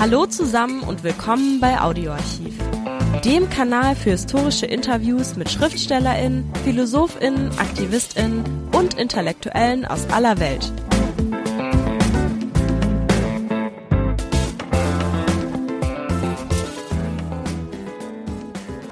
[0.00, 2.56] Hallo zusammen und willkommen bei Audioarchiv,
[3.24, 10.72] dem Kanal für historische Interviews mit Schriftstellerinnen, Philosophinnen, Aktivistinnen und Intellektuellen aus aller Welt.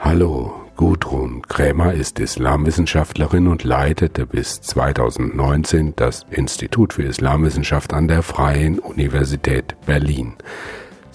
[0.01, 8.25] Hallo, Gudrun Krämer ist Islamwissenschaftlerin und leitete bis 2019 das Institut für Islamwissenschaft an der
[8.25, 10.35] Freien Universität Berlin.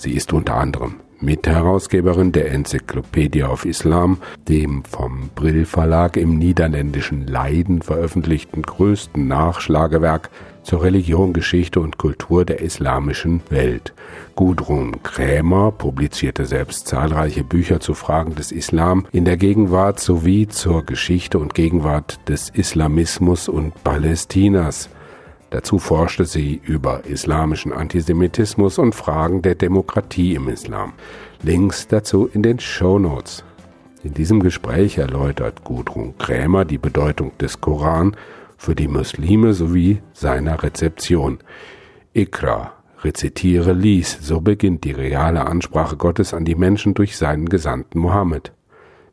[0.02, 4.18] Sie ist unter anderem Mitherausgeberin der Enzyklopädie auf Islam,
[4.50, 10.32] dem vom Brill Verlag im niederländischen Leiden veröffentlichten größten Nachschlagewerk
[10.64, 13.94] zur Religion, Geschichte und Kultur der islamischen Welt.
[14.36, 20.84] Gudrun Krämer publizierte selbst zahlreiche Bücher zu Fragen des Islam in der Gegenwart sowie zur
[20.84, 24.90] Geschichte und Gegenwart des Islamismus und Palästinas.
[25.52, 30.94] Dazu forschte sie über islamischen Antisemitismus und Fragen der Demokratie im Islam.
[31.44, 33.44] Links dazu in den Show Notes.
[34.02, 38.16] In diesem Gespräch erläutert Gudrun Krämer die Bedeutung des Koran
[38.58, 41.40] für die Muslime sowie seiner Rezeption.
[42.14, 42.72] Ikra,
[43.04, 48.54] rezitiere, lies, so beginnt die reale Ansprache Gottes an die Menschen durch seinen Gesandten Mohammed.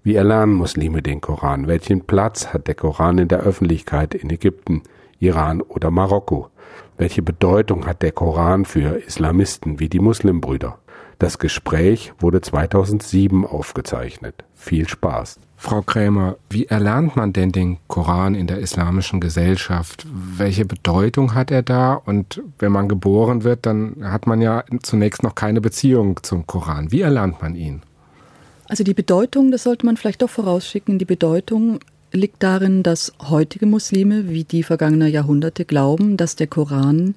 [0.05, 1.67] Wie erlernen Muslime den Koran?
[1.67, 4.83] Welchen Platz hat der Koran in der Öffentlichkeit in Ägypten?
[5.21, 6.51] Iran oder Marokko?
[6.97, 10.79] Welche Bedeutung hat der Koran für Islamisten wie die Muslimbrüder?
[11.19, 14.45] Das Gespräch wurde 2007 aufgezeichnet.
[14.55, 15.41] Viel Spaß.
[15.57, 20.07] Frau Krämer, wie erlernt man denn den Koran in der islamischen Gesellschaft?
[20.13, 21.95] Welche Bedeutung hat er da?
[21.95, 26.93] Und wenn man geboren wird, dann hat man ja zunächst noch keine Beziehung zum Koran.
[26.93, 27.83] Wie erlernt man ihn?
[28.69, 31.81] Also die Bedeutung, das sollte man vielleicht doch vorausschicken, die Bedeutung
[32.13, 37.15] liegt darin, dass heutige Muslime wie die vergangener Jahrhunderte glauben, dass der Koran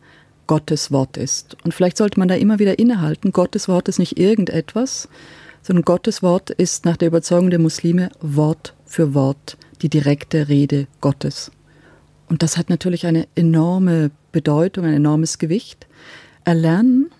[0.47, 1.55] Gottes Wort ist.
[1.63, 5.07] Und vielleicht sollte man da immer wieder innehalten, Gottes Wort ist nicht irgendetwas,
[5.61, 10.87] sondern Gottes Wort ist nach der Überzeugung der Muslime Wort für Wort die direkte Rede
[10.99, 11.51] Gottes.
[12.27, 15.87] Und das hat natürlich eine enorme Bedeutung, ein enormes Gewicht.
[16.43, 17.11] Erlernen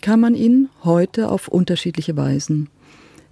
[0.00, 2.68] kann man ihn heute auf unterschiedliche Weisen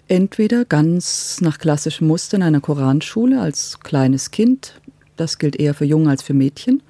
[0.08, 4.80] entweder ganz nach klassischen Mustern einer Koranschule als kleines Kind,
[5.16, 6.82] das gilt eher für Jungen als für Mädchen,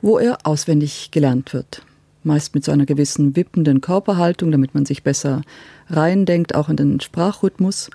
[0.00, 1.82] wo er auswendig gelernt wird.
[2.24, 5.42] Meist mit so einer gewissen wippenden Körperhaltung, damit man sich besser
[5.88, 7.90] reindenkt, auch in den Sprachrhythmus.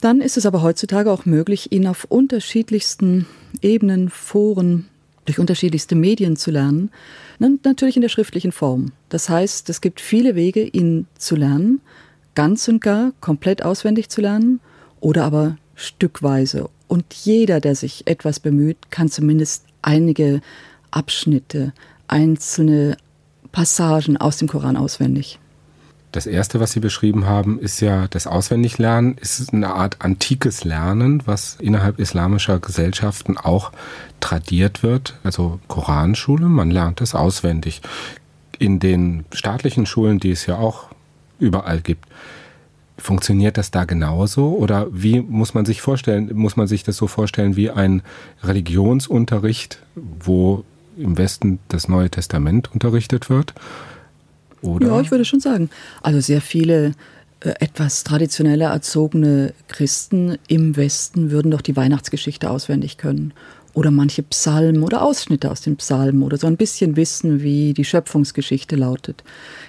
[0.00, 3.26] Dann ist es aber heutzutage auch möglich, ihn auf unterschiedlichsten
[3.62, 4.88] Ebenen, Foren,
[5.24, 6.90] durch unterschiedlichste Medien zu lernen,
[7.38, 8.92] natürlich in der schriftlichen Form.
[9.08, 11.80] Das heißt, es gibt viele Wege, ihn zu lernen,
[12.36, 14.60] ganz und gar komplett auswendig zu lernen
[15.00, 16.68] oder aber stückweise.
[16.86, 20.40] Und jeder, der sich etwas bemüht, kann zumindest einige
[20.92, 21.72] Abschnitte,
[22.06, 22.96] einzelne
[23.50, 25.40] Passagen aus dem Koran auswendig.
[26.12, 31.22] Das erste, was Sie beschrieben haben, ist ja das Auswendiglernen, ist eine Art antikes Lernen,
[31.26, 33.72] was innerhalb islamischer Gesellschaften auch
[34.20, 35.18] tradiert wird.
[35.24, 37.82] Also Koranschule, man lernt es auswendig.
[38.58, 40.88] In den staatlichen Schulen, die es ja auch
[41.38, 42.04] überall gibt.
[42.98, 46.30] Funktioniert das da genauso oder wie muss man sich vorstellen?
[46.34, 48.02] Muss man sich das so vorstellen wie ein
[48.42, 50.64] Religionsunterricht, wo
[50.96, 53.52] im Westen das Neue Testament unterrichtet wird?
[54.62, 54.86] Oder?
[54.86, 55.68] Ja, ich würde schon sagen.
[56.02, 56.92] Also sehr viele
[57.40, 63.34] äh, etwas traditioneller erzogene Christen im Westen würden doch die Weihnachtsgeschichte auswendig können
[63.76, 67.84] oder manche Psalmen oder Ausschnitte aus den Psalmen oder so ein bisschen wissen, wie die
[67.84, 69.22] Schöpfungsgeschichte lautet.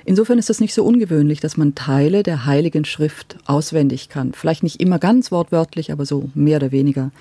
[0.06, 4.32] Insofern ist es nicht so ungewöhnlich, dass man Teile der Heiligen Schrift auswendig kann.
[4.32, 7.12] Vielleicht nicht immer ganz wortwörtlich, aber so mehr oder weniger.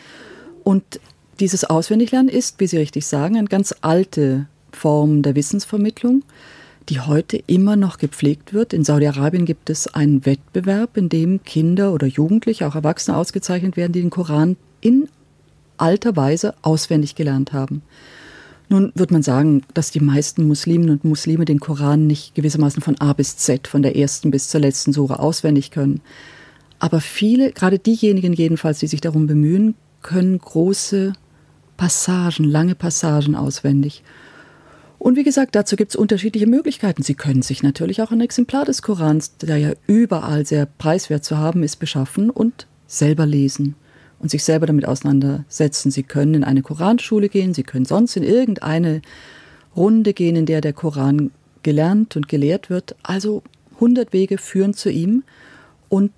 [0.62, 1.00] Und
[1.40, 6.22] dieses Auswendiglernen ist, wie Sie richtig sagen, eine ganz alte Form der Wissensvermittlung,
[6.88, 8.72] die heute immer noch gepflegt wird.
[8.72, 13.92] In Saudi-Arabien gibt es einen Wettbewerb, in dem Kinder oder Jugendliche, auch Erwachsene ausgezeichnet werden,
[13.92, 15.08] die den Koran in
[15.78, 17.82] alter Weise auswendig gelernt haben.
[18.68, 23.00] Nun wird man sagen, dass die meisten Musliminnen und Muslime den Koran nicht gewissermaßen von
[23.00, 26.00] A bis Z, von der ersten bis zur letzten Sure auswendig können.
[26.78, 31.12] Aber viele, gerade diejenigen jedenfalls, die sich darum bemühen, können große
[31.76, 34.02] Passagen, lange Passagen auswendig.
[34.98, 37.02] Und wie gesagt, dazu gibt es unterschiedliche Möglichkeiten.
[37.02, 41.36] Sie können sich natürlich auch ein Exemplar des Korans, der ja überall sehr preiswert zu
[41.36, 43.76] haben ist, beschaffen und selber lesen
[44.18, 45.90] und sich selber damit auseinandersetzen.
[45.90, 49.02] Sie können in eine Koranschule gehen, Sie können sonst in irgendeine
[49.76, 51.30] Runde gehen, in der der Koran
[51.62, 52.96] gelernt und gelehrt wird.
[53.02, 53.42] Also
[53.74, 55.22] 100 Wege führen zu ihm
[55.88, 56.12] und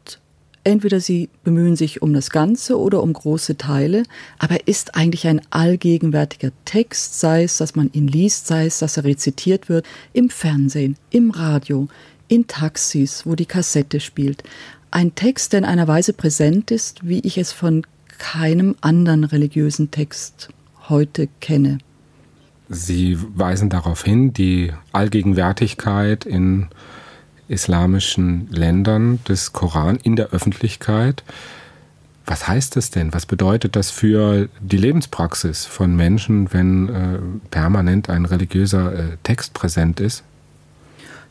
[0.64, 4.02] entweder Sie bemühen sich um das Ganze oder um große Teile,
[4.38, 8.78] aber er ist eigentlich ein allgegenwärtiger Text, sei es, dass man ihn liest, sei es,
[8.78, 11.88] dass er rezitiert wird, im Fernsehen, im Radio,
[12.28, 14.42] in Taxis, wo die Kassette spielt.
[14.90, 17.86] Ein Text, der in einer Weise präsent ist, wie ich es von
[18.18, 20.48] keinem anderen religiösen Text
[20.88, 21.78] heute kenne.
[22.68, 26.68] Sie weisen darauf hin, die Allgegenwärtigkeit in
[27.48, 31.22] islamischen Ländern des Koran in der Öffentlichkeit.
[32.26, 33.14] Was heißt das denn?
[33.14, 37.18] Was bedeutet das für die Lebenspraxis von Menschen, wenn äh,
[37.50, 40.24] permanent ein religiöser äh, Text präsent ist?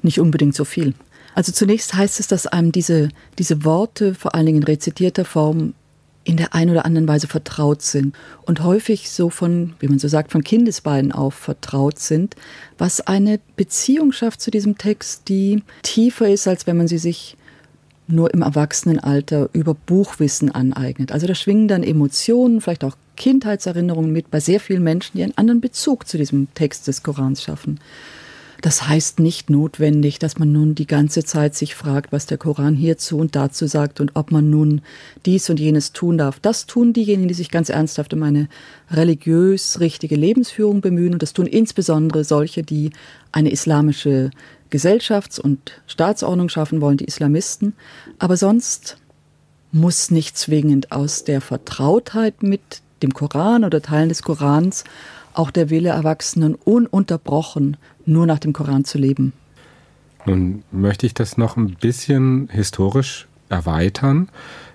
[0.01, 0.95] Nicht unbedingt so viel.
[1.37, 5.75] Also zunächst heißt es, dass einem diese, diese Worte, vor allen Dingen in rezitierter Form,
[6.23, 8.15] in der einen oder anderen Weise vertraut sind
[8.47, 12.35] und häufig so von, wie man so sagt, von Kindesbeinen auf vertraut sind,
[12.79, 17.37] was eine Beziehung schafft zu diesem Text, die tiefer ist, als wenn man sie sich
[18.07, 21.11] nur im Erwachsenenalter über Buchwissen aneignet.
[21.11, 25.37] Also da schwingen dann Emotionen, vielleicht auch Kindheitserinnerungen mit bei sehr vielen Menschen, die einen
[25.37, 27.79] anderen Bezug zu diesem Text des Korans schaffen.
[28.61, 32.75] Das heißt nicht notwendig, dass man nun die ganze Zeit sich fragt, was der Koran
[32.75, 34.81] hierzu und dazu sagt und ob man nun
[35.25, 36.39] dies und jenes tun darf.
[36.39, 38.49] Das tun diejenigen, die sich ganz ernsthaft um eine
[38.89, 42.91] religiös richtige Lebensführung bemühen und das tun insbesondere solche, die
[43.31, 44.31] eine islamische
[44.71, 47.73] Gesellschafts- und Staatsordnung schaffen wollen, die Islamisten.
[48.17, 48.97] Aber sonst
[49.71, 54.83] muss nicht zwingend aus der Vertrautheit mit dem Koran oder Teilen des Korans
[55.37, 59.33] auch der Wille Erwachsenen ununterbrochen nur nach dem Koran zu leben.
[60.25, 64.29] Nun möchte ich das noch ein bisschen historisch erweitern.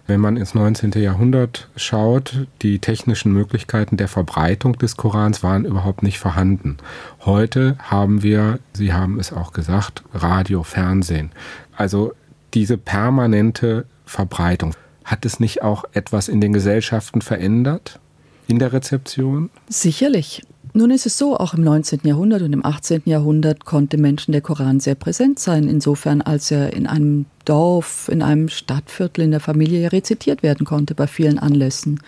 [0.07, 0.93] Wenn man ins 19.
[0.93, 6.79] Jahrhundert schaut, die technischen Möglichkeiten der Verbreitung des Korans waren überhaupt nicht vorhanden.
[7.25, 11.31] Heute haben wir, Sie haben es auch gesagt, Radio, Fernsehen.
[11.77, 12.13] Also
[12.55, 14.75] diese permanente Verbreitung.
[15.05, 18.01] Hat es nicht auch etwas in den Gesellschaften verändert?
[18.49, 19.51] In der Rezeption?
[19.69, 20.43] Sicherlich.
[20.75, 22.01] Nun ist es so, auch im 19.
[22.05, 23.03] Jahrhundert und im 18.
[23.05, 28.23] Jahrhundert konnte Menschen der Koran sehr präsent sein, insofern als er in einem Dorf, in
[28.23, 32.01] einem Stadtviertel, in der Familie rezitiert werden konnte bei vielen Anlässen.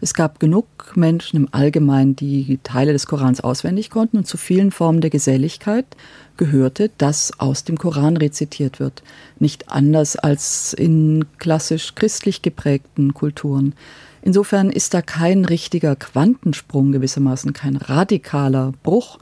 [0.00, 4.70] Es gab genug Menschen im Allgemeinen, die Teile des Korans auswendig konnten und zu vielen
[4.70, 5.86] Formen der Geselligkeit
[6.36, 9.02] gehörte, dass aus dem Koran rezitiert wird.
[9.40, 13.74] Nicht anders als in klassisch christlich geprägten Kulturen.
[14.26, 19.18] Insofern ist da kein richtiger Quantensprung gewissermaßen, kein radikaler Bruch.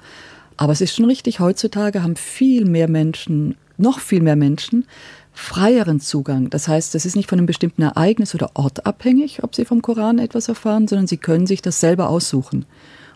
[0.56, 4.86] Aber es ist schon richtig, heutzutage haben viel mehr Menschen, noch viel mehr Menschen,
[5.32, 6.50] freieren Zugang.
[6.50, 9.82] Das heißt, es ist nicht von einem bestimmten Ereignis oder Ort abhängig, ob sie vom
[9.82, 12.64] Koran etwas erfahren, sondern sie können sich das selber aussuchen.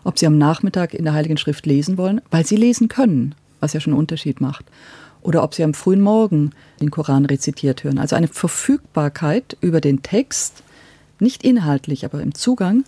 [0.03, 3.71] Ob sie am Nachmittag in der Heiligen Schrift lesen wollen, weil sie lesen können, was
[3.71, 4.65] ja schon einen Unterschied macht.
[5.21, 6.51] Oder ob sie am frühen Morgen
[6.81, 7.97] den Koran rezitiert hören.
[7.97, 10.63] Also eine Verfügbarkeit über den Text,
[11.21, 12.83] nicht inhaltlich, aber im Zugang,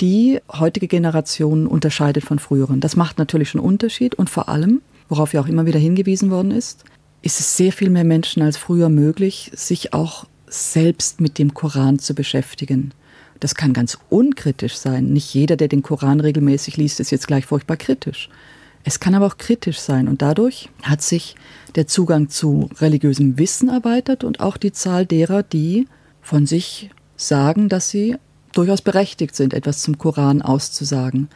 [0.00, 2.80] die heutige Generation unterscheidet von früheren.
[2.80, 6.50] Das macht natürlich schon Unterschied und vor allem, worauf ja auch immer wieder hingewiesen worden
[6.50, 6.84] ist,
[7.22, 11.98] ist es sehr viel mehr Menschen als früher möglich, sich auch selbst mit dem Koran
[11.98, 12.92] zu beschäftigen.
[13.40, 15.12] Das kann ganz unkritisch sein.
[15.12, 18.28] Nicht jeder, der den Koran regelmäßig liest, ist jetzt gleich furchtbar kritisch.
[18.84, 21.36] Es kann aber auch kritisch sein und dadurch hat sich
[21.74, 25.88] der Zugang zu religiösem Wissen erweitert und auch die Zahl derer, die
[26.20, 28.16] von sich sagen, dass sie
[28.52, 31.28] durchaus berechtigt sind, etwas zum Koran auszusagen.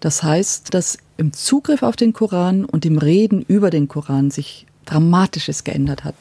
[0.00, 4.66] Das heißt, dass im Zugriff auf den Koran und im Reden über den Koran sich
[4.84, 6.14] Dramatisches geändert hat.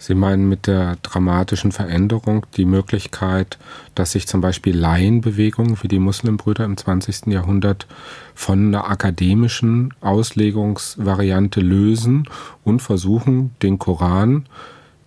[0.00, 3.58] Sie meinen mit der dramatischen Veränderung die Möglichkeit,
[3.96, 7.26] dass sich zum Beispiel Laienbewegungen wie die Muslimbrüder im 20.
[7.26, 7.88] Jahrhundert
[8.34, 12.28] von einer akademischen Auslegungsvariante lösen
[12.62, 14.46] und versuchen, den Koran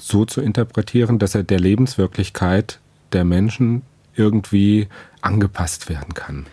[0.02, 2.81] so zu interpretieren, dass er der Lebenswirklichkeit
[3.14, 3.82] der Menschen
[4.16, 4.88] irgendwie
[5.22, 6.46] angepasst werden kann.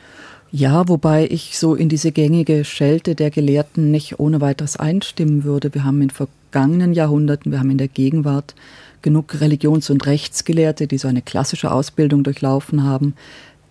[0.50, 5.75] Ja, wobei ich so in diese gängige Schelte der Gelehrten nicht ohne weiteres einstimmen würde.
[5.75, 8.55] Wir haben in vergangenen Jahrhunderten, wir haben in der Gegenwart
[9.03, 13.15] genug Religions- und Rechtsgelehrte, die so eine klassische Ausbildung durchlaufen haben,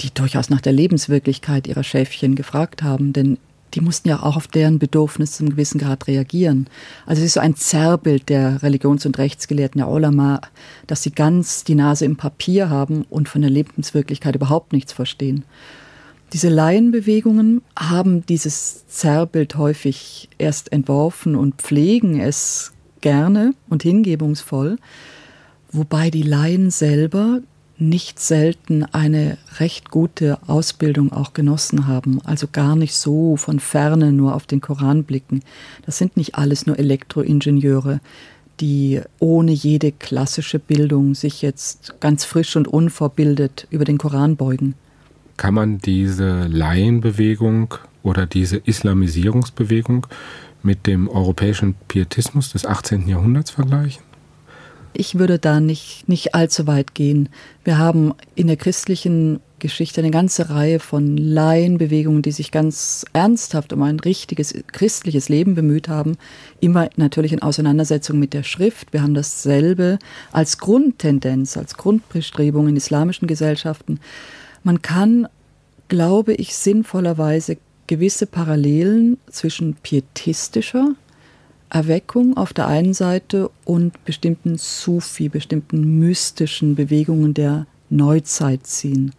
[0.01, 3.11] die durchaus nach der Lebenswirklichkeit ihrer Schäfchen gefragt haben.
[3.11, 3.39] Denn
[3.73, 6.67] die mussten ja auch auf deren Bedürfnisse zum gewissen Grad reagieren.
[7.05, 10.41] Also es ist so ein Zerrbild der Religions- und Rechtsgelehrten der Olama,
[10.87, 15.43] dass sie ganz die Nase im Papier haben und von der Lebenswirklichkeit überhaupt nichts verstehen.
[16.33, 24.77] Diese Laienbewegungen haben dieses Zerrbild häufig erst entworfen und pflegen es gerne und hingebungsvoll,
[25.71, 27.41] wobei die Laien selber
[27.79, 34.11] nicht selten eine recht gute Ausbildung auch genossen haben, also gar nicht so von ferne
[34.11, 35.41] nur auf den Koran blicken.
[35.85, 37.99] Das sind nicht alles nur Elektroingenieure,
[38.59, 44.73] die ohne jede klassische Bildung sich jetzt ganz frisch und unvorbildet über den Koran beugen.
[45.37, 50.07] Kann man diese Laienbewegung oder diese Islamisierungsbewegung
[50.63, 53.07] mit dem europäischen Pietismus des 18.
[53.07, 54.06] Jahrhunderts vergleichen?
[54.99, 57.29] Ich würde da nicht, nicht allzu weit gehen.
[57.63, 63.73] Wir haben in der christlichen Geschichte eine ganze Reihe von Laienbewegungen, die sich ganz ernsthaft
[63.73, 66.17] um ein richtiges christliches Leben bemüht haben.
[66.61, 68.91] Immer natürlich in Auseinandersetzung mit der Schrift.
[68.91, 69.99] Wir haben dasselbe
[70.31, 73.99] als Grundtendenz, als Grundbestrebung in islamischen Gesellschaften.
[74.63, 75.27] Man kann,
[75.89, 80.95] glaube ich, sinnvollerweise gewisse Parallelen zwischen pietistischer
[81.69, 89.13] Erweckung auf der einen Seite und bestimmten Sufi, bestimmten mystischen Bewegungen der Neuzeit ziehen.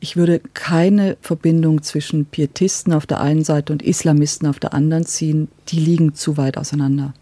[0.00, 5.04] Ich würde keine Verbindung zwischen Pietisten auf der einen Seite und Islamisten auf der anderen
[5.04, 5.48] ziehen.
[5.68, 7.14] Die liegen zu weit auseinander.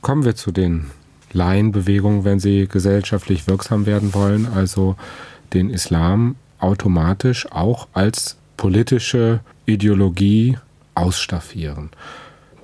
[0.00, 0.86] Kommen wir zu den
[1.32, 4.96] Laienbewegungen, wenn sie gesellschaftlich wirksam werden wollen, also
[5.52, 10.58] den Islam automatisch auch als politische Ideologie
[10.94, 11.90] ausstaffieren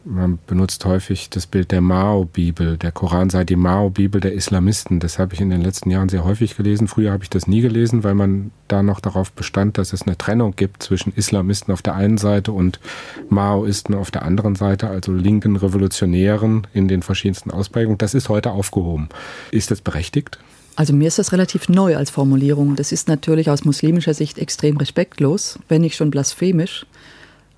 [0.04, 2.76] man benutzt häufig das Bild der Mao-Bibel.
[2.76, 5.00] Der Koran sei die Mao-Bibel der Islamisten.
[5.00, 6.88] Das habe ich in den letzten Jahren sehr häufig gelesen.
[6.88, 10.16] Früher habe ich das nie gelesen, weil man da noch darauf bestand, dass es eine
[10.16, 12.80] Trennung gibt zwischen Islamisten auf der einen Seite und
[13.28, 17.98] Maoisten auf der anderen Seite, also linken Revolutionären in den verschiedensten Ausprägungen.
[17.98, 19.08] Das ist heute aufgehoben.
[19.50, 20.38] Ist das berechtigt?
[20.76, 22.76] Also mir ist das relativ neu als Formulierung.
[22.76, 26.86] Das ist natürlich aus muslimischer Sicht extrem respektlos, wenn nicht schon blasphemisch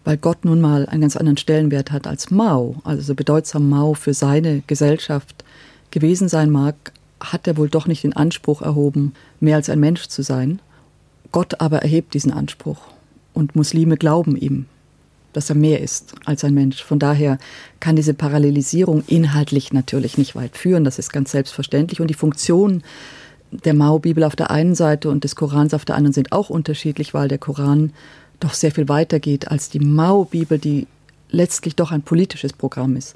[0.05, 3.95] weil Gott nun mal einen ganz anderen Stellenwert hat als Mao, also so bedeutsam Mao
[3.95, 5.45] für seine Gesellschaft
[5.91, 6.75] gewesen sein mag,
[7.21, 10.61] hat er wohl doch nicht den Anspruch erhoben, mehr als ein Mensch zu sein.
[11.31, 12.79] Gott aber erhebt diesen Anspruch
[13.33, 14.67] und Muslime glauben ihm,
[15.33, 16.83] dass er mehr ist als ein Mensch.
[16.83, 17.39] Von daher
[17.81, 22.83] kann diese Parallelisierung inhaltlich natürlich nicht weit führen, das ist ganz selbstverständlich und die Funktion
[23.53, 27.13] der Mao-Bibel auf der einen Seite und des Korans auf der anderen sind auch unterschiedlich,
[27.15, 27.93] weil der Koran
[28.43, 30.87] doch sehr viel weiter geht als die Mao-Bibel, die
[31.31, 33.15] letztlich doch ein politisches Programm ist.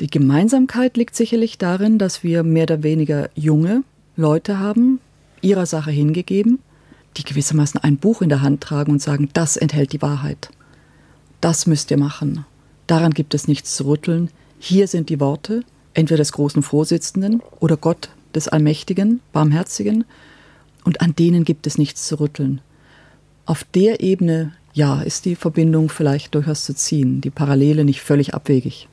[0.00, 3.82] Die Gemeinsamkeit liegt sicherlich darin, dass wir mehr oder weniger junge
[4.16, 5.00] Leute haben,
[5.42, 6.60] ihrer Sache hingegeben,
[7.16, 10.50] die gewissermaßen ein Buch in der Hand tragen und sagen, das enthält die Wahrheit.
[11.40, 12.46] Das müsst ihr machen.
[12.86, 14.30] Daran gibt es nichts zu rütteln.
[14.58, 20.04] Hier sind die Worte, entweder des großen Vorsitzenden oder Gott des Allmächtigen, Barmherzigen,
[20.84, 22.60] und an denen gibt es nichts zu rütteln
[23.46, 28.34] auf der Ebene, ja, ist die Verbindung vielleicht durchaus zu ziehen, die Parallele nicht völlig
[28.34, 28.88] abwegig.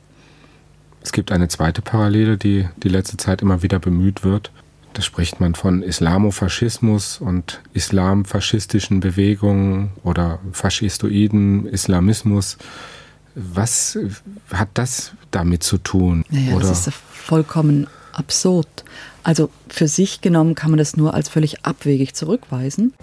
[1.01, 4.51] Es gibt eine zweite Parallele, die die letzte Zeit immer wieder bemüht wird.
[4.93, 12.57] Da spricht man von Islamofaschismus und islamfaschistischen Bewegungen oder faschistoiden Islamismus.
[13.35, 13.97] Was
[14.51, 16.25] hat das damit zu tun?
[16.29, 16.67] Naja, oder?
[16.67, 18.83] das ist vollkommen absurd.
[19.23, 22.93] Also für sich genommen kann man das nur als völlig abwegig zurückweisen.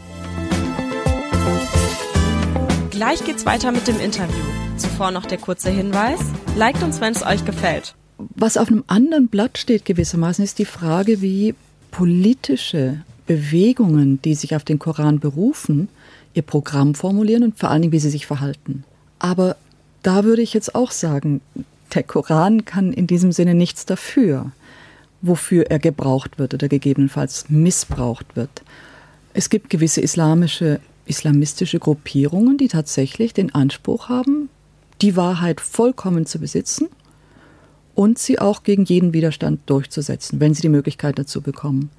[2.96, 4.42] Gleich geht's weiter mit dem Interview.
[4.78, 6.18] Zuvor noch der kurze Hinweis.
[6.56, 7.94] Liked uns, wenn es euch gefällt.
[8.16, 11.54] Was auf einem anderen Blatt steht gewissermaßen, ist die Frage, wie
[11.90, 15.90] politische Bewegungen, die sich auf den Koran berufen,
[16.32, 18.84] ihr Programm formulieren und vor allen Dingen, wie sie sich verhalten.
[19.18, 19.56] Aber
[20.02, 21.42] da würde ich jetzt auch sagen,
[21.92, 24.52] der Koran kann in diesem Sinne nichts dafür,
[25.20, 28.62] wofür er gebraucht wird oder gegebenenfalls missbraucht wird.
[29.34, 34.48] Es gibt gewisse islamische islamistische Gruppierungen, die tatsächlich den Anspruch haben,
[35.02, 36.88] die Wahrheit vollkommen zu besitzen
[37.94, 41.90] und sie auch gegen jeden Widerstand durchzusetzen, wenn sie die Möglichkeit dazu bekommen.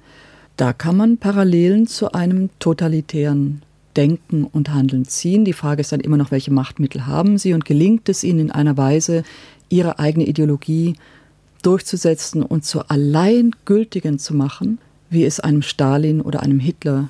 [0.56, 3.62] Da kann man Parallelen zu einem totalitären
[3.96, 5.44] Denken und Handeln ziehen.
[5.44, 8.50] Die Frage ist dann immer noch, welche Machtmittel haben sie und gelingt es ihnen in
[8.50, 9.24] einer Weise,
[9.68, 10.94] ihre eigene Ideologie
[11.62, 14.78] durchzusetzen und zur alleingültigen zu machen,
[15.10, 17.08] wie es einem Stalin oder einem Hitler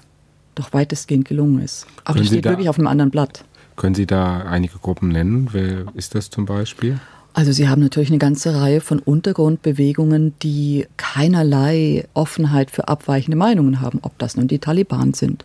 [0.59, 1.87] doch weitestgehend gelungen ist.
[2.05, 3.45] Aber Können das steht da, wirklich auf einem anderen Blatt.
[3.77, 5.49] Können Sie da einige Gruppen nennen?
[5.53, 6.99] Wer ist das zum Beispiel?
[7.35, 13.81] Also Sie haben natürlich eine ganze Reihe von Untergrundbewegungen, die keinerlei Offenheit für abweichende Meinungen
[13.81, 15.45] haben, ob das nun die Taliban sind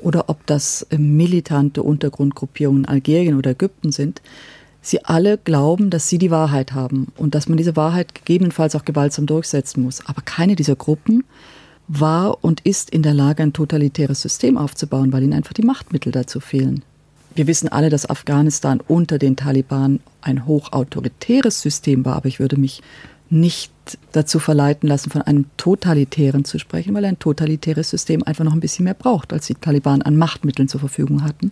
[0.00, 4.20] oder ob das äh, militante Untergrundgruppierungen in Algerien oder Ägypten sind.
[4.82, 8.84] Sie alle glauben, dass sie die Wahrheit haben und dass man diese Wahrheit gegebenenfalls auch
[8.84, 10.06] gewaltsam durchsetzen muss.
[10.06, 11.24] Aber keine dieser Gruppen
[11.92, 16.12] war und ist in der Lage, ein totalitäres System aufzubauen, weil ihnen einfach die Machtmittel
[16.12, 16.84] dazu fehlen.
[17.34, 22.58] Wir wissen alle, dass Afghanistan unter den Taliban ein hochautoritäres System war, aber ich würde
[22.58, 22.82] mich
[23.28, 23.72] nicht
[24.12, 28.60] dazu verleiten lassen, von einem totalitären zu sprechen, weil ein totalitäres System einfach noch ein
[28.60, 31.50] bisschen mehr braucht, als die Taliban an Machtmitteln zur Verfügung hatten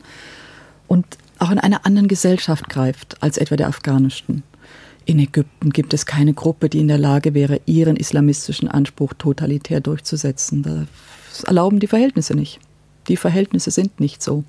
[0.87, 1.05] und
[1.39, 4.43] auch in einer anderen Gesellschaft greift als etwa der afghanischen.
[5.09, 9.81] In Ägypten gibt es keine Gruppe, die in der Lage wäre, ihren islamistischen Anspruch totalitär
[9.81, 10.87] durchzusetzen.
[11.31, 12.61] Das erlauben die Verhältnisse nicht.
[13.09, 14.45] Die Verhältnisse sind nicht so.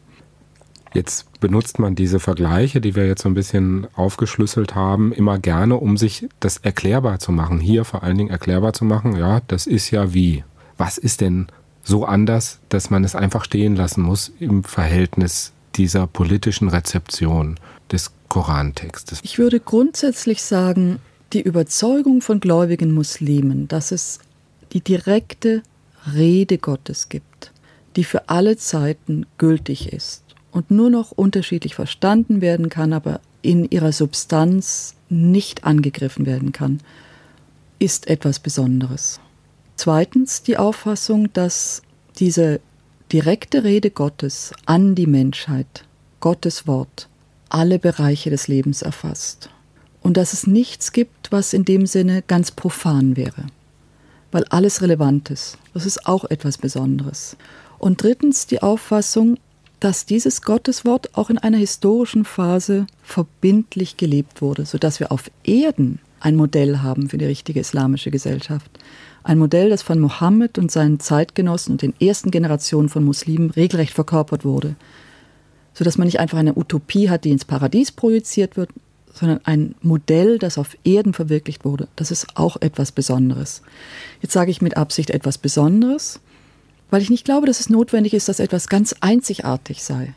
[0.94, 5.78] Jetzt benutzt man diese Vergleiche, die wir jetzt so ein bisschen aufgeschlüsselt haben, immer gerne,
[5.78, 7.62] um sich das erklärbar zu machen.
[7.62, 10.44] Hier vor allen Dingen erklärbar zu machen, ja, das ist ja wie.
[10.76, 11.48] Was ist denn
[11.84, 17.58] so anders, dass man es einfach stehen lassen muss im Verhältnis dieser politischen Rezeption
[17.94, 19.20] des Korantextes?
[19.24, 21.00] Ich würde grundsätzlich sagen,
[21.34, 24.20] die Überzeugung von gläubigen Muslimen, dass es
[24.72, 25.64] die direkte
[26.14, 27.52] Rede Gottes gibt,
[27.96, 33.70] die für alle Zeiten gültig ist und nur noch unterschiedlich verstanden werden kann, aber in
[33.70, 36.80] ihrer Substanz nicht angegriffen werden kann,
[37.80, 39.20] ist etwas Besonderes.
[39.76, 41.82] Zweitens die Auffassung, dass
[42.18, 42.60] diese
[43.12, 45.86] direkte Rede Gottes an die Menschheit,
[46.20, 47.09] Gottes Wort,
[47.50, 49.50] alle Bereiche des Lebens erfasst
[50.02, 53.46] und dass es nichts gibt, was in dem Sinne ganz profan wäre,
[54.32, 55.58] weil alles relevant ist.
[55.74, 57.36] Das ist auch etwas Besonderes.
[57.78, 59.38] Und drittens die Auffassung,
[59.80, 66.00] dass dieses Gotteswort auch in einer historischen Phase verbindlich gelebt wurde, sodass wir auf Erden
[66.20, 68.70] ein Modell haben für die richtige islamische Gesellschaft.
[69.24, 73.94] Ein Modell, das von Mohammed und seinen Zeitgenossen und den ersten Generationen von Muslimen regelrecht
[73.94, 74.76] verkörpert wurde.
[75.80, 78.70] Sodass man nicht einfach eine Utopie hat, die ins Paradies projiziert wird,
[79.14, 81.88] sondern ein Modell, das auf Erden verwirklicht wurde.
[81.96, 83.62] Das ist auch etwas Besonderes.
[84.20, 86.20] Jetzt sage ich mit Absicht etwas Besonderes,
[86.90, 90.14] weil ich nicht glaube, dass es notwendig ist, dass etwas ganz einzigartig sei,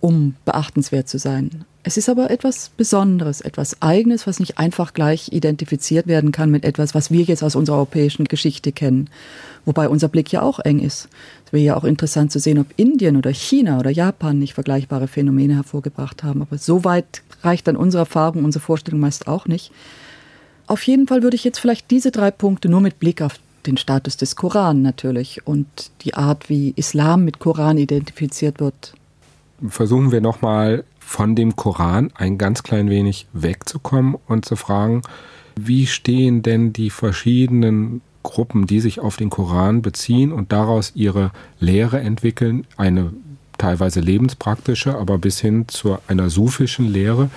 [0.00, 1.66] um beachtenswert zu sein.
[1.84, 6.64] Es ist aber etwas Besonderes, etwas Eigenes, was nicht einfach gleich identifiziert werden kann mit
[6.64, 9.10] etwas, was wir jetzt aus unserer europäischen Geschichte kennen.
[9.64, 11.08] Wobei unser Blick ja auch eng ist.
[11.46, 15.08] Es wäre ja auch interessant zu sehen, ob Indien oder China oder Japan nicht vergleichbare
[15.08, 16.42] Phänomene hervorgebracht haben.
[16.42, 19.72] Aber so weit reicht dann unsere Erfahrung, unsere Vorstellung meist auch nicht.
[20.68, 23.76] Auf jeden Fall würde ich jetzt vielleicht diese drei Punkte nur mit Blick auf den
[23.76, 25.66] Status des Koran natürlich und
[26.02, 28.94] die Art, wie Islam mit Koran identifiziert wird.
[29.68, 35.02] Versuchen wir nochmal von dem Koran ein ganz klein wenig wegzukommen und zu fragen,
[35.56, 41.32] wie stehen denn die verschiedenen Gruppen, die sich auf den Koran beziehen und daraus ihre
[41.58, 43.12] Lehre entwickeln, eine
[43.58, 47.30] teilweise lebenspraktische, aber bis hin zu einer sufischen Lehre,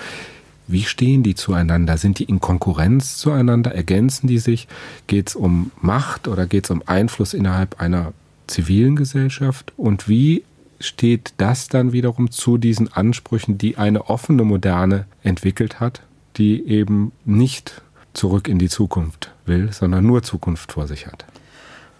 [0.67, 1.97] wie stehen die zueinander?
[1.97, 3.75] Sind die in Konkurrenz zueinander?
[3.75, 4.67] Ergänzen die sich?
[5.05, 8.13] Geht es um Macht oder geht es um Einfluss innerhalb einer
[8.47, 9.73] zivilen Gesellschaft?
[9.77, 10.43] Und wie
[10.79, 16.01] steht das dann wiederum zu diesen Ansprüchen, die eine offene Moderne entwickelt hat,
[16.37, 17.81] die eben nicht
[18.13, 21.25] zurück in die Zukunft will, sondern nur Zukunft vor sich hat?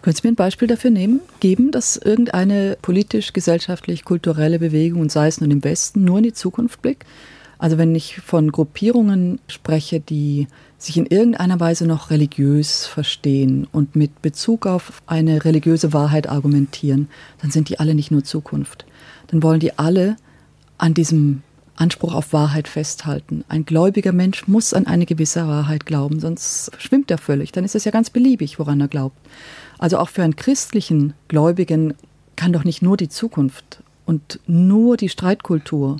[0.02, 5.10] Können Sie mir ein Beispiel dafür nehmen, geben, dass irgendeine politisch, gesellschaftlich, kulturelle Bewegung, und
[5.10, 7.04] sei es nun im Westen, nur in die Zukunft blickt?
[7.58, 10.46] Also wenn ich von Gruppierungen spreche, die
[10.78, 17.08] sich in irgendeiner Weise noch religiös verstehen und mit Bezug auf eine religiöse Wahrheit argumentieren,
[17.40, 18.84] dann sind die alle nicht nur Zukunft.
[19.28, 20.16] Dann wollen die alle
[20.78, 21.42] an diesem
[21.76, 23.44] Anspruch auf Wahrheit festhalten.
[23.48, 27.52] Ein gläubiger Mensch muss an eine gewisse Wahrheit glauben, sonst schwimmt er völlig.
[27.52, 29.16] Dann ist es ja ganz beliebig, woran er glaubt.
[29.78, 31.94] Also auch für einen christlichen Gläubigen
[32.34, 35.98] kann doch nicht nur die Zukunft und nur die Streitkultur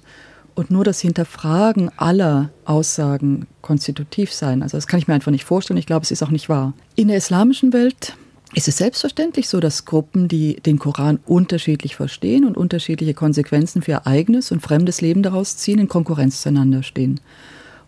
[0.56, 4.62] und nur das Hinterfragen aller Aussagen konstitutiv sein.
[4.62, 5.78] Also das kann ich mir einfach nicht vorstellen.
[5.78, 6.72] Ich glaube, es ist auch nicht wahr.
[6.96, 8.16] In der islamischen Welt
[8.54, 13.92] ist es selbstverständlich so, dass Gruppen, die den Koran unterschiedlich verstehen und unterschiedliche Konsequenzen für
[13.92, 17.20] ihr eigenes und fremdes Leben daraus ziehen, in Konkurrenz zueinander stehen.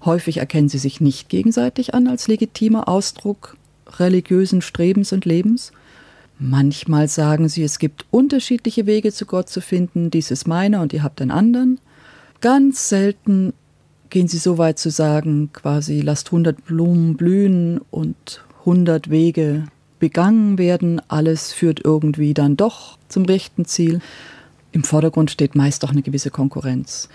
[0.05, 3.57] Häufig erkennen sie sich nicht gegenseitig an als legitimer Ausdruck
[3.99, 5.73] religiösen Strebens und Lebens.
[6.39, 10.93] Manchmal sagen sie, es gibt unterschiedliche Wege zu Gott zu finden, dies ist meiner und
[10.93, 11.81] ihr habt einen anderen.
[12.41, 13.53] Ganz selten
[14.11, 19.65] gehen sie so weit zu sagen, quasi lasst 100 Blumen blühen und 100 Wege
[19.99, 24.01] begangen werden, alles führt irgendwie dann doch zum rechten Ziel.
[24.71, 27.09] Im Vordergrund steht meist auch eine gewisse Konkurrenz,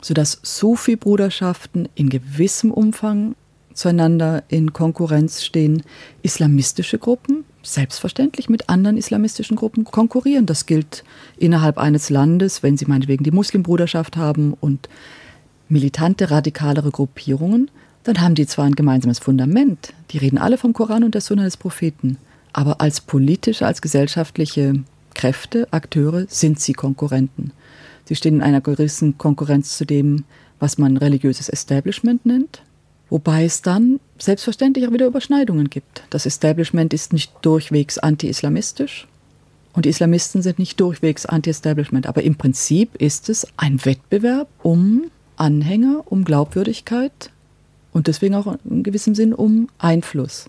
[0.00, 3.34] sodass Sufi-Bruderschaften in gewissem Umfang
[3.76, 5.82] zueinander in Konkurrenz stehen.
[6.22, 10.46] Islamistische Gruppen selbstverständlich mit anderen islamistischen Gruppen konkurrieren.
[10.46, 11.04] Das gilt
[11.36, 14.88] innerhalb eines Landes, wenn sie meinetwegen die Muslimbruderschaft haben und
[15.68, 17.70] militante, radikalere Gruppierungen,
[18.04, 21.42] dann haben die zwar ein gemeinsames Fundament, die reden alle vom Koran und der Sunna
[21.42, 22.18] des Propheten,
[22.52, 24.74] aber als politische, als gesellschaftliche
[25.14, 27.50] Kräfte, Akteure sind sie Konkurrenten.
[28.04, 30.24] Sie stehen in einer gewissen Konkurrenz zu dem,
[30.60, 32.62] was man religiöses Establishment nennt,
[33.08, 36.02] Wobei es dann selbstverständlich auch wieder Überschneidungen gibt.
[36.10, 39.06] Das Establishment ist nicht durchwegs anti-islamistisch
[39.74, 42.06] und die Islamisten sind nicht durchwegs anti-establishment.
[42.06, 45.04] Aber im Prinzip ist es ein Wettbewerb um
[45.36, 47.30] Anhänger, um Glaubwürdigkeit
[47.92, 50.46] und deswegen auch in gewissem Sinn um Einfluss.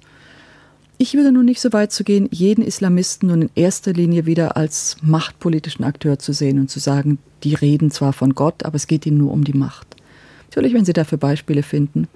[0.98, 4.58] Ich würde nun nicht so weit zu gehen, jeden Islamisten nun in erster Linie wieder
[4.58, 8.88] als machtpolitischen Akteur zu sehen und zu sagen, die reden zwar von Gott, aber es
[8.88, 9.88] geht ihnen nur um die Macht.
[10.50, 12.08] Natürlich, wenn Sie dafür Beispiele finden.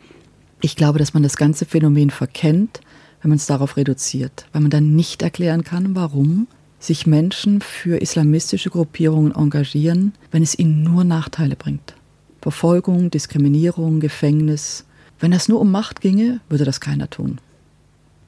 [0.61, 2.81] Ich glaube, dass man das ganze Phänomen verkennt,
[3.21, 6.47] wenn man es darauf reduziert, weil man dann nicht erklären kann, warum
[6.79, 11.95] sich Menschen für islamistische Gruppierungen engagieren, wenn es ihnen nur Nachteile bringt.
[12.41, 14.85] Verfolgung, Diskriminierung, Gefängnis.
[15.19, 17.39] Wenn das nur um Macht ginge, würde das keiner tun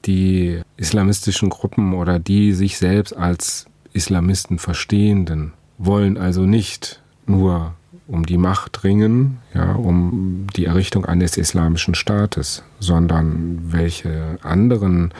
[0.05, 7.73] die islamistischen Gruppen oder die sich selbst als Islamisten verstehenden wollen also nicht nur
[8.07, 15.13] um die Macht ringen, ja, um die Errichtung eines islamischen Staates, sondern welche anderen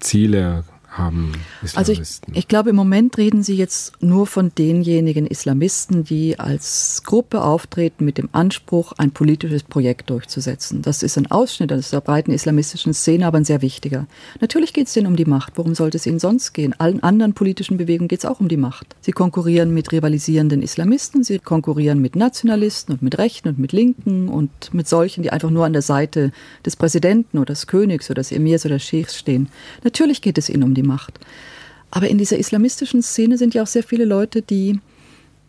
[0.00, 1.78] Ziele haben Islamisten.
[1.78, 7.02] Also ich, ich, glaube, im Moment reden Sie jetzt nur von denjenigen Islamisten, die als
[7.04, 10.82] Gruppe auftreten mit dem Anspruch, ein politisches Projekt durchzusetzen.
[10.82, 14.06] Das ist ein Ausschnitt aus der breiten islamistischen Szene, aber ein sehr wichtiger.
[14.40, 15.52] Natürlich geht es denen um die Macht.
[15.56, 16.74] Worum sollte es ihnen sonst gehen?
[16.78, 18.96] Allen anderen politischen Bewegungen geht es auch um die Macht.
[19.00, 24.28] Sie konkurrieren mit rivalisierenden Islamisten, sie konkurrieren mit Nationalisten und mit Rechten und mit Linken
[24.28, 26.32] und mit solchen, die einfach nur an der Seite
[26.66, 29.48] des Präsidenten oder des Königs oder des Emirs oder des Scheichs stehen.
[29.84, 31.20] Natürlich geht es ihnen um die Macht.
[31.90, 34.80] Aber in dieser islamistischen Szene sind ja auch sehr viele Leute, die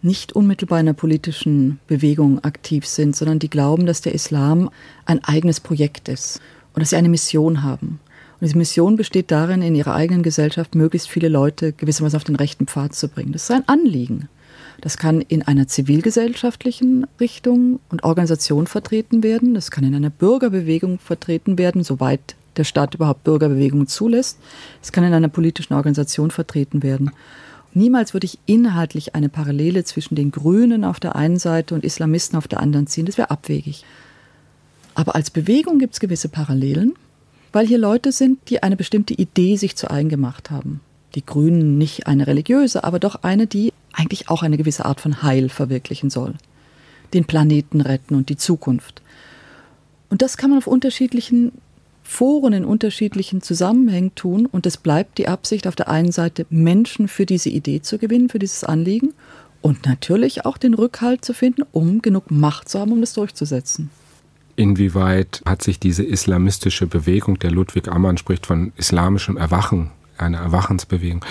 [0.01, 4.71] nicht unmittelbar in einer politischen Bewegung aktiv sind, sondern die glauben, dass der Islam
[5.05, 6.41] ein eigenes Projekt ist
[6.73, 7.99] und dass sie eine Mission haben.
[8.39, 12.35] Und diese Mission besteht darin, in ihrer eigenen Gesellschaft möglichst viele Leute gewissermaßen auf den
[12.35, 13.33] rechten Pfad zu bringen.
[13.33, 14.29] Das ist ein Anliegen.
[14.81, 19.53] Das kann in einer zivilgesellschaftlichen Richtung und Organisation vertreten werden.
[19.53, 24.37] Das kann in einer Bürgerbewegung vertreten werden, soweit der Staat überhaupt Bürgerbewegungen zulässt.
[24.81, 27.11] Es kann in einer politischen Organisation vertreten werden.
[27.73, 32.37] Niemals würde ich inhaltlich eine Parallele zwischen den Grünen auf der einen Seite und Islamisten
[32.37, 33.05] auf der anderen ziehen.
[33.05, 33.85] Das wäre abwegig.
[34.93, 36.93] Aber als Bewegung gibt es gewisse Parallelen,
[37.53, 40.81] weil hier Leute sind, die eine bestimmte Idee sich zu eigen gemacht haben.
[41.15, 45.23] Die Grünen nicht eine religiöse, aber doch eine, die eigentlich auch eine gewisse Art von
[45.23, 46.35] Heil verwirklichen soll.
[47.13, 49.01] Den Planeten retten und die Zukunft.
[50.09, 51.53] Und das kann man auf unterschiedlichen
[52.11, 57.07] Foren in unterschiedlichen Zusammenhängen tun und es bleibt die Absicht auf der einen Seite Menschen
[57.07, 59.13] für diese Idee zu gewinnen, für dieses Anliegen
[59.61, 63.89] und natürlich auch den Rückhalt zu finden, um genug Macht zu haben, um das durchzusetzen.
[64.57, 71.23] Inwieweit hat sich diese islamistische Bewegung, der Ludwig Ammann spricht von islamischem Erwachen, eine Erwachensbewegung,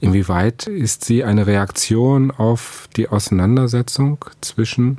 [0.00, 4.98] inwieweit ist sie eine Reaktion auf die Auseinandersetzung zwischen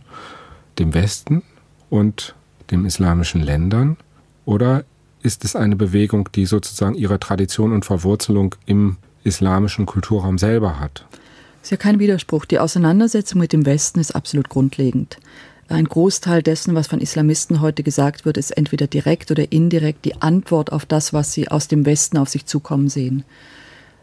[0.80, 1.44] dem Westen
[1.92, 2.34] und
[2.72, 3.98] den islamischen Ländern?
[4.44, 4.84] Oder
[5.28, 11.06] ist es eine Bewegung, die sozusagen ihre Tradition und Verwurzelung im islamischen Kulturraum selber hat.
[11.12, 12.46] Das ist ja kein Widerspruch.
[12.46, 15.18] Die Auseinandersetzung mit dem Westen ist absolut grundlegend.
[15.68, 20.22] Ein Großteil dessen, was von Islamisten heute gesagt wird, ist entweder direkt oder indirekt die
[20.22, 23.26] Antwort auf das, was sie aus dem Westen auf sich zukommen sehen.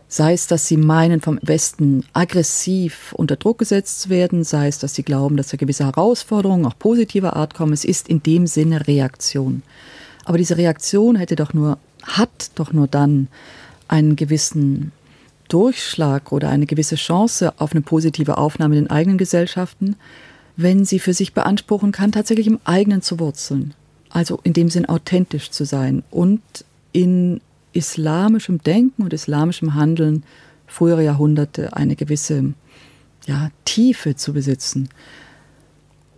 [0.07, 4.79] Sei es, dass sie meinen, vom Westen aggressiv unter Druck gesetzt zu werden, sei es,
[4.79, 7.73] dass sie glauben, dass da gewisse Herausforderungen auch positiver Art kommen.
[7.73, 9.63] Es ist in dem Sinne Reaktion.
[10.25, 13.29] Aber diese Reaktion hätte doch nur, hat doch nur dann
[13.89, 14.93] einen gewissen
[15.49, 19.97] Durchschlag oder eine gewisse Chance auf eine positive Aufnahme in den eigenen Gesellschaften,
[20.57, 23.75] wenn sie für sich beanspruchen kann, tatsächlich im eigenen zu wurzeln.
[24.09, 26.43] Also in dem Sinn authentisch zu sein und
[26.93, 27.41] in
[27.73, 30.23] islamischem Denken und islamischem Handeln
[30.67, 32.55] frühere Jahrhunderte eine gewisse
[33.27, 34.89] ja, Tiefe zu besitzen.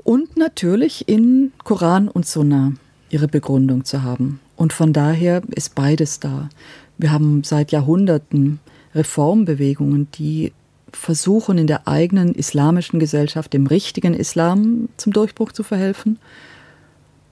[0.04, 2.72] Und natürlich in Koran und Sunnah
[3.10, 4.40] ihre Begründung zu haben.
[4.56, 6.48] Und von daher ist beides da.
[6.98, 8.58] Wir haben seit Jahrhunderten
[8.94, 10.52] Reformbewegungen, die
[10.92, 16.18] versuchen, in der eigenen islamischen Gesellschaft dem richtigen Islam zum Durchbruch zu verhelfen.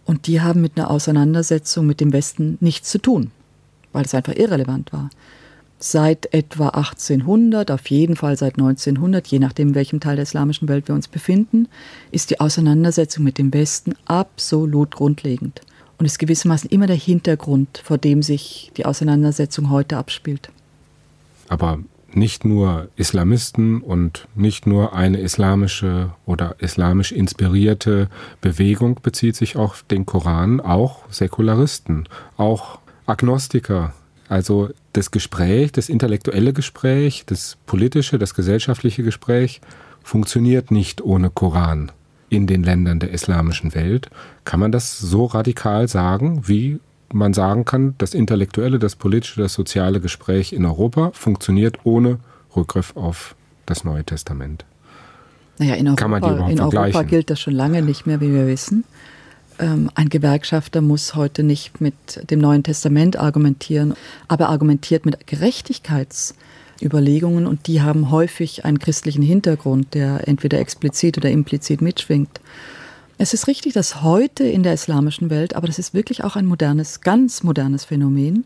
[0.05, 3.31] Und die haben mit einer Auseinandersetzung mit dem Westen nichts zu tun,
[3.93, 5.09] weil es einfach irrelevant war.
[5.87, 10.67] Seit etwa 1800, auf jeden Fall seit 1900, je nachdem, in welchem Teil der islamischen
[10.67, 11.69] Welt wir uns befinden,
[12.11, 15.61] ist die Auseinandersetzung mit dem Westen absolut grundlegend
[15.99, 20.49] und ist gewissermaßen immer der Hintergrund, vor dem sich die Auseinandersetzung heute abspielt.
[21.51, 21.81] Aber
[22.15, 28.09] nicht nur Islamisten und nicht nur eine islamische oder islamisch inspirierte
[28.41, 33.93] Bewegung bezieht sich auf den Koran, auch Säkularisten, auch Agnostiker.
[34.29, 39.61] Also das Gespräch, das intellektuelle Gespräch, das politische, das gesellschaftliche Gespräch
[40.03, 41.93] funktioniert nicht ohne Koran
[42.29, 44.11] in den Ländern der islamischen Welt.
[44.45, 46.81] Kann man das so radikal sagen, wie
[47.13, 52.19] man sagen kann, das intellektuelle, das politische, das soziale Gespräch in Europa funktioniert ohne
[52.57, 54.65] Rückgriff auf das Neue Testament?
[55.59, 58.85] Naja, in Europa, in Europa gilt das schon lange nicht mehr, wie wir wissen.
[59.59, 63.95] Ähm, ein Gewerkschafter muss heute nicht mit dem Neuen Testament argumentieren,
[64.29, 71.31] aber argumentiert mit Gerechtigkeitsüberlegungen und die haben häufig einen christlichen Hintergrund, der entweder explizit oder
[71.31, 72.41] implizit mitschwingt.
[73.17, 76.47] Es ist richtig, dass heute in der islamischen Welt, aber das ist wirklich auch ein
[76.47, 78.45] modernes, ganz modernes Phänomen,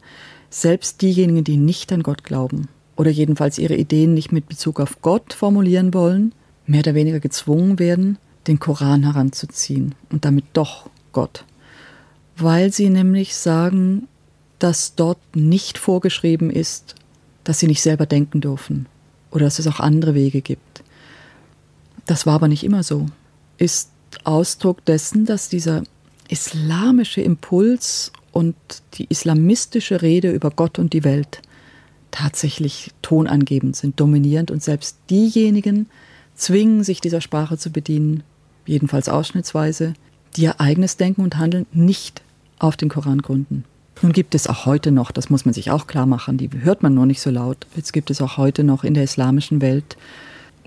[0.51, 5.01] selbst diejenigen, die nicht an Gott glauben oder jedenfalls ihre Ideen nicht mit Bezug auf
[5.03, 6.33] Gott formulieren wollen,
[6.67, 11.45] mehr oder weniger gezwungen werden, den Koran heranzuziehen und damit doch Gott,
[12.37, 14.09] weil sie nämlich sagen,
[14.59, 16.95] dass dort nicht vorgeschrieben ist,
[17.45, 18.87] dass sie nicht selber denken dürfen
[19.31, 20.83] oder dass es auch andere Wege gibt.
[22.07, 23.07] Das war aber nicht immer so.
[23.59, 23.91] Ist
[24.25, 25.83] Ausdruck dessen, dass dieser
[26.29, 28.57] islamische Impuls und
[28.95, 31.41] die islamistische Rede über Gott und die Welt
[32.11, 35.89] tatsächlich tonangebend sind, dominierend und selbst diejenigen
[36.35, 38.23] zwingen, sich dieser Sprache zu bedienen,
[38.67, 39.95] jedenfalls ausschnittsweise,
[40.37, 42.23] die ihr eigenes Denken und Handeln nicht
[42.59, 43.65] auf den Koran gründen.
[44.03, 46.83] Nun gibt es auch heute noch, das muss man sich auch klar machen, die hört
[46.83, 49.97] man nur nicht so laut, jetzt gibt es auch heute noch in der islamischen Welt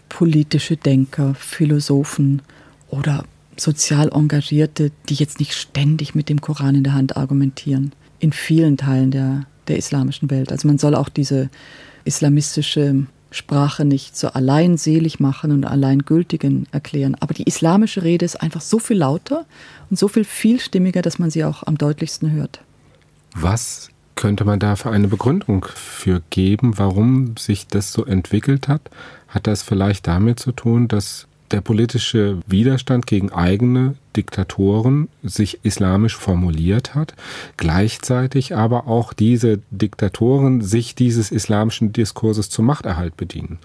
[0.09, 2.41] politische Denker, Philosophen
[2.89, 3.23] oder
[3.55, 7.93] sozial Engagierte, die jetzt nicht ständig mit dem Koran in der Hand argumentieren.
[8.19, 10.51] In vielen Teilen der, der islamischen Welt.
[10.51, 11.49] Also man soll auch diese
[12.03, 17.15] islamistische Sprache nicht so allein selig machen und allein gültigen erklären.
[17.19, 19.45] Aber die islamische Rede ist einfach so viel lauter
[19.89, 22.59] und so viel vielstimmiger, dass man sie auch am deutlichsten hört.
[23.33, 28.81] Was könnte man da für eine Begründung für geben, warum sich das so entwickelt hat?
[29.29, 36.15] Hat das vielleicht damit zu tun, dass der politische Widerstand gegen eigene Diktatoren sich islamisch
[36.15, 37.13] formuliert hat,
[37.57, 43.59] gleichzeitig aber auch diese Diktatoren sich dieses islamischen Diskurses zum Machterhalt bedienen.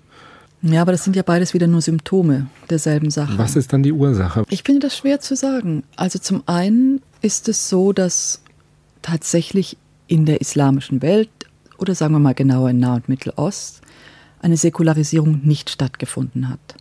[0.62, 3.38] Ja, aber das sind ja beides wieder nur Symptome derselben Sache.
[3.38, 4.44] Was ist dann die Ursache?
[4.48, 5.84] Ich finde das schwer zu sagen.
[5.96, 8.42] Also zum einen ist es so, dass
[9.02, 9.76] tatsächlich
[10.08, 11.28] in der islamischen Welt
[11.78, 13.82] oder sagen wir mal genauer in Nah- und Mittelost
[14.40, 16.76] eine Säkularisierung nicht stattgefunden hat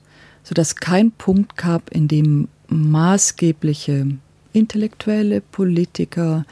[0.46, 4.08] sodass kein Punkt gab, in dem maßgebliche
[4.54, 6.46] Intellektuelle, Politiker,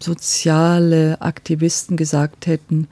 [0.00, 2.88] soziale Aktivisten gesagt hätten,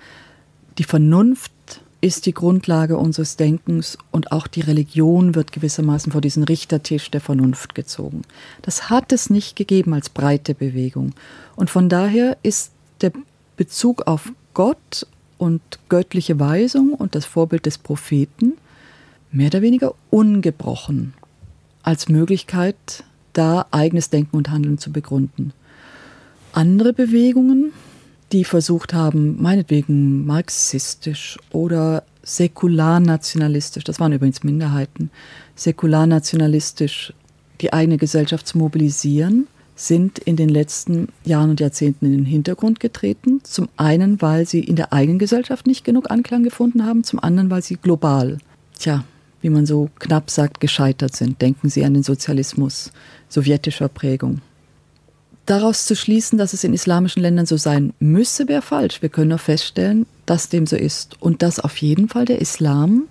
[0.79, 1.53] die Vernunft
[2.01, 7.21] ist die Grundlage unseres Denkens und auch die Religion wird gewissermaßen vor diesen Richtertisch der
[7.21, 8.23] Vernunft gezogen.
[8.63, 11.15] Das hat es nicht gegeben als breite Bewegung.
[11.55, 13.13] Und von daher ist der
[13.57, 15.07] Bezug auf Gott
[15.39, 18.55] und göttliche Weisung und das Vorbild des Propheten
[19.33, 21.15] mehr oder weniger ungebrochen
[21.83, 25.53] als Möglichkeit, da eigenes Denken und Handeln zu begründen.
[26.53, 27.73] Andere Bewegungen,
[28.31, 35.11] die versucht haben, meinetwegen marxistisch oder säkularnationalistisch, das waren übrigens Minderheiten,
[35.57, 37.15] säkularnationalistisch
[37.61, 42.79] die eigene Gesellschaft zu mobilisieren, sind in den letzten Jahren und Jahrzehnten in den Hintergrund
[42.81, 43.41] getreten.
[43.43, 47.51] Zum einen, weil sie in der eigenen Gesellschaft nicht genug Anklang gefunden haben, zum anderen,
[47.51, 48.39] weil sie global,
[48.79, 49.05] tja,
[49.43, 51.43] wie man so knapp sagt, gescheitert sind.
[51.43, 52.93] Denken Sie an den Sozialismus
[53.29, 54.41] sowjetischer Prägung.
[55.47, 59.03] Daraus zu schließen, dass es in islamischen Ländern so sein müsse, wäre falsch.
[59.03, 63.05] Wir können nur feststellen, dass dem so ist und dass auf jeden Fall der Islam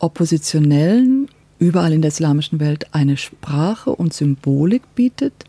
[0.00, 1.28] Oppositionellen
[1.60, 5.44] überall in der islamischen Welt eine Sprache und Symbolik bietet,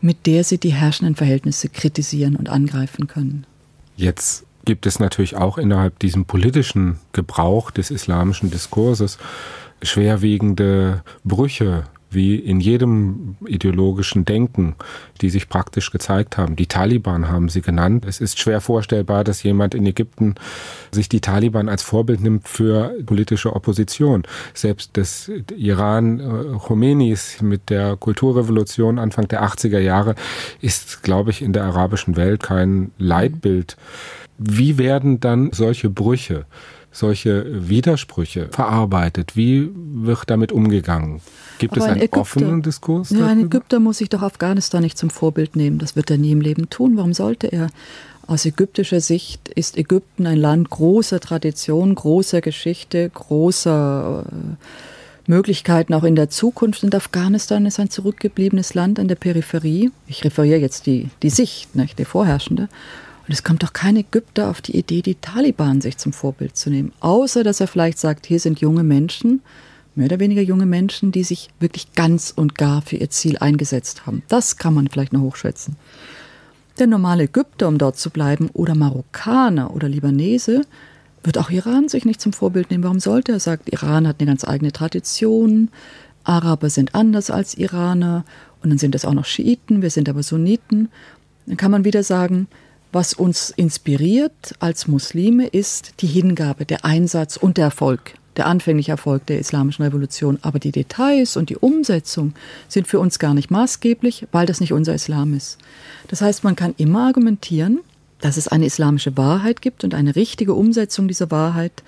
[0.00, 3.46] mit der sie die herrschenden Verhältnisse kritisieren und angreifen können.
[3.96, 9.16] Jetzt gibt es natürlich auch innerhalb diesem politischen Gebrauch des islamischen Diskurses
[9.82, 14.76] schwerwiegende Brüche wie in jedem ideologischen Denken,
[15.20, 16.56] die sich praktisch gezeigt haben.
[16.56, 18.04] Die Taliban haben sie genannt.
[18.06, 20.36] Es ist schwer vorstellbar, dass jemand in Ägypten
[20.92, 24.22] sich die Taliban als Vorbild nimmt für politische Opposition.
[24.54, 30.14] Selbst das Iran äh, Khomeinis mit der Kulturrevolution Anfang der 80er Jahre
[30.60, 33.76] ist, glaube ich, in der arabischen Welt kein Leitbild.
[34.38, 36.46] Wie werden dann solche Brüche,
[36.90, 39.36] solche Widersprüche verarbeitet?
[39.36, 41.20] Wie wird damit umgegangen?
[41.58, 43.10] Gibt Aber es einen Ägypter, offenen Diskurs?
[43.10, 45.78] Ja, ein Ägypter muss sich doch Afghanistan nicht zum Vorbild nehmen.
[45.78, 46.96] Das wird er nie im Leben tun.
[46.96, 47.68] Warum sollte er?
[48.26, 56.02] Aus ägyptischer Sicht ist Ägypten ein Land großer Tradition, großer Geschichte, großer äh, Möglichkeiten auch
[56.02, 56.82] in der Zukunft.
[56.82, 59.92] Und Afghanistan ist ein zurückgebliebenes Land an der Peripherie.
[60.08, 62.68] Ich referiere jetzt die, die Sicht, nicht, die vorherrschende.
[63.26, 66.70] Und es kommt doch kein Ägypter auf die Idee, die Taliban sich zum Vorbild zu
[66.70, 66.92] nehmen.
[67.00, 69.42] Außer, dass er vielleicht sagt, hier sind junge Menschen,
[69.96, 74.06] mehr oder weniger junge Menschen, die sich wirklich ganz und gar für ihr Ziel eingesetzt
[74.06, 74.22] haben.
[74.28, 75.76] Das kann man vielleicht noch hochschätzen.
[76.78, 80.62] Der normale Ägypter, um dort zu bleiben, oder Marokkaner oder Libanese,
[81.24, 82.84] wird auch Iran sich nicht zum Vorbild nehmen.
[82.84, 83.40] Warum sollte er?
[83.40, 85.70] sagt, Iran hat eine ganz eigene Tradition,
[86.22, 88.24] Araber sind anders als Iraner
[88.62, 90.90] und dann sind es auch noch Schiiten, wir sind aber Sunniten.
[91.46, 92.48] Dann kann man wieder sagen,
[92.92, 98.92] was uns inspiriert als Muslime ist die Hingabe, der Einsatz und der Erfolg, der anfängliche
[98.92, 100.38] Erfolg der islamischen Revolution.
[100.42, 102.34] Aber die Details und die Umsetzung
[102.68, 105.58] sind für uns gar nicht maßgeblich, weil das nicht unser Islam ist.
[106.08, 107.80] Das heißt, man kann immer argumentieren,
[108.20, 111.82] dass es eine islamische Wahrheit gibt und eine richtige Umsetzung dieser Wahrheit,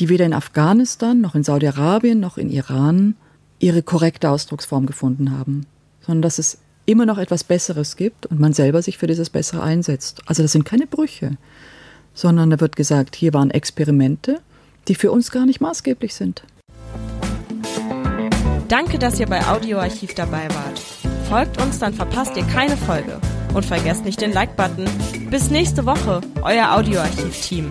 [0.00, 3.14] die weder in Afghanistan noch in Saudi-Arabien noch in Iran
[3.58, 5.66] ihre korrekte Ausdrucksform gefunden haben,
[6.00, 9.62] sondern dass es immer noch etwas Besseres gibt und man selber sich für dieses Bessere
[9.62, 10.22] einsetzt.
[10.26, 11.36] Also das sind keine Brüche,
[12.14, 14.40] sondern da wird gesagt, hier waren Experimente,
[14.88, 16.42] die für uns gar nicht maßgeblich sind.
[18.68, 20.78] Danke, dass ihr bei Audioarchiv dabei wart.
[21.28, 23.20] Folgt uns, dann verpasst ihr keine Folge.
[23.54, 24.88] Und vergesst nicht den Like-Button.
[25.30, 27.70] Bis nächste Woche, euer Audioarchiv-Team.